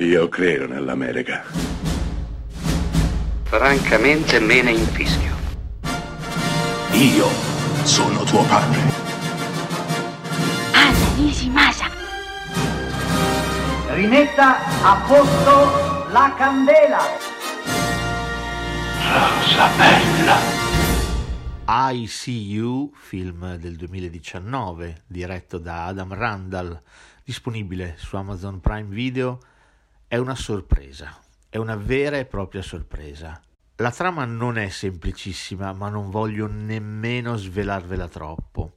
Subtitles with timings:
[0.00, 1.42] Io credo nell'America.
[3.42, 5.34] Francamente me ne infischio.
[6.92, 7.26] Io
[7.82, 8.78] sono tuo padre.
[10.72, 11.90] Anna Nishimasa.
[13.88, 17.00] Rimetta a posto la candela.
[19.02, 20.36] Rosa bella.
[21.66, 26.80] I See You, film del 2019, diretto da Adam Randall,
[27.24, 29.40] disponibile su Amazon Prime Video,
[30.08, 31.20] è una sorpresa,
[31.50, 33.40] è una vera e propria sorpresa.
[33.76, 38.76] La trama non è semplicissima, ma non voglio nemmeno svelarvela troppo.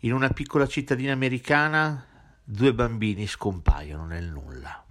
[0.00, 2.04] In una piccola cittadina americana,
[2.42, 4.84] due bambini scompaiono nel nulla.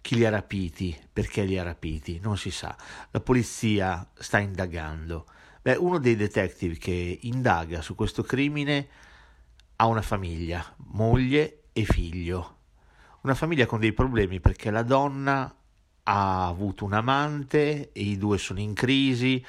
[0.00, 0.96] Chi li ha rapiti?
[1.12, 2.20] Perché li ha rapiti?
[2.22, 2.76] Non si sa.
[3.10, 5.26] La polizia sta indagando
[5.66, 8.86] Beh, uno dei detective che indaga su questo crimine
[9.74, 12.55] ha una famiglia, moglie e figlio.
[13.26, 15.52] Una famiglia con dei problemi perché la donna
[16.04, 19.44] ha avuto un amante e i due sono in crisi.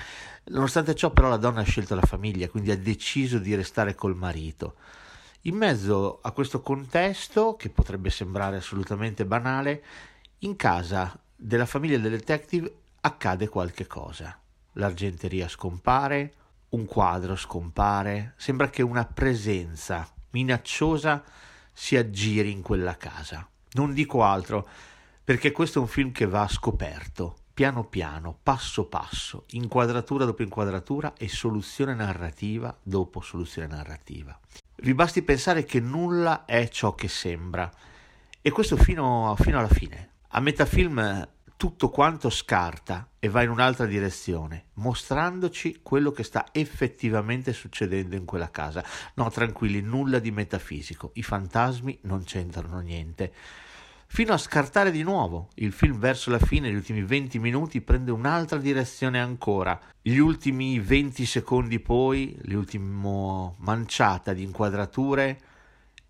[0.45, 4.15] Nonostante ciò, però, la donna ha scelto la famiglia, quindi ha deciso di restare col
[4.15, 4.77] marito.
[5.41, 9.83] In mezzo a questo contesto, che potrebbe sembrare assolutamente banale,
[10.39, 14.35] in casa della famiglia del detective accade qualche cosa
[14.73, 16.33] l'argenteria scompare,
[16.69, 21.23] un quadro scompare, sembra che una presenza minacciosa
[21.71, 23.47] si aggiri in quella casa.
[23.77, 24.67] Non dico altro,
[25.23, 31.13] perché questo è un film che va scoperto, piano piano, passo passo, inquadratura dopo inquadratura
[31.15, 34.37] e soluzione narrativa dopo soluzione narrativa.
[34.77, 37.71] Vi basti pensare che nulla è ciò che sembra,
[38.41, 40.13] e questo fino, fino alla fine.
[40.29, 46.45] A metà film tutto quanto scarta e va in un'altra direzione, mostrandoci quello che sta
[46.51, 48.85] effettivamente succedendo in quella casa.
[49.15, 53.33] No, tranquilli, nulla di metafisico, i fantasmi non c'entrano niente.
[54.09, 58.11] Fino a scartare di nuovo, il film verso la fine, gli ultimi 20 minuti, prende
[58.11, 59.79] un'altra direzione ancora.
[59.99, 65.39] Gli ultimi 20 secondi poi, l'ultimo manciata di inquadrature,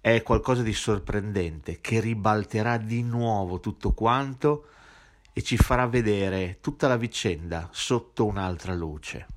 [0.02, 4.68] è qualcosa di sorprendente che ribalterà di nuovo tutto quanto
[5.38, 9.28] e ci farà vedere tutta la vicenda sotto un'altra luce.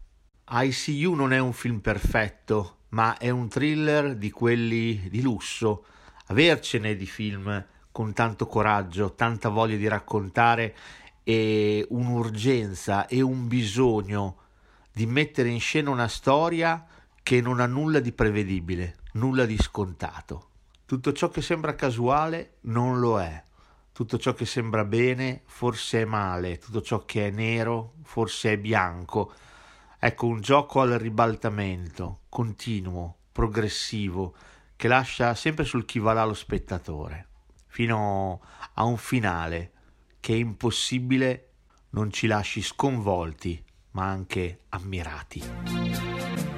[0.48, 5.84] ICU non è un film perfetto, ma è un thriller di quelli di lusso.
[6.28, 10.74] Avercene di film con tanto coraggio, tanta voglia di raccontare
[11.22, 14.36] e un'urgenza e un bisogno
[14.90, 16.82] di mettere in scena una storia
[17.22, 20.48] che non ha nulla di prevedibile, nulla di scontato.
[20.86, 23.48] Tutto ciò che sembra casuale non lo è
[23.92, 28.58] tutto ciò che sembra bene forse è male, tutto ciò che è nero forse è
[28.58, 29.32] bianco.
[29.98, 34.34] Ecco un gioco al ribaltamento, continuo, progressivo,
[34.76, 37.28] che lascia sempre sul chi va là lo spettatore,
[37.66, 38.40] fino
[38.74, 39.72] a un finale
[40.20, 41.48] che è impossibile
[41.90, 43.62] non ci lasci sconvolti,
[43.92, 46.49] ma anche ammirati.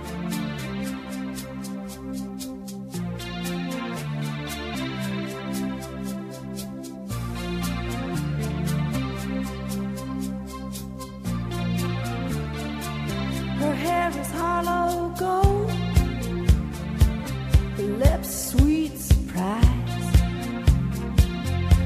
[18.24, 20.16] sweet surprise.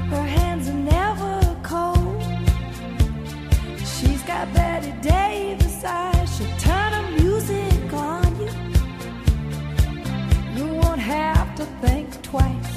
[0.09, 2.21] Her hands are never cold.
[3.79, 6.37] She's got Betty Davis eyes.
[6.37, 8.49] She'll turn her music on you.
[10.57, 12.75] You won't have to think twice.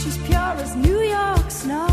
[0.00, 1.88] She's pure as New York snow.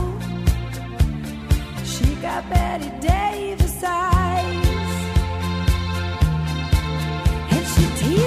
[1.83, 4.67] She got Betty Davis eyes.
[7.51, 8.26] And she teases.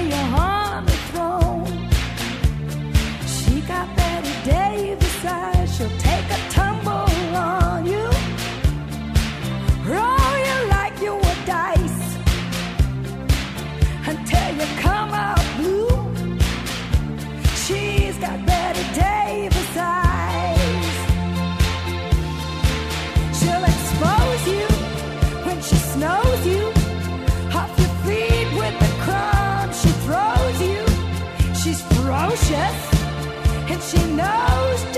[33.91, 34.90] she knows.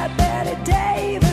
[0.00, 1.29] Got Betty Davis.